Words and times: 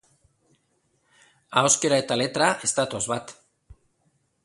Ahoskera 1.61 2.01
eta 2.05 2.19
letra 2.23 2.51
ez 2.69 2.73
datoz 2.83 3.03
bat. 3.15 3.39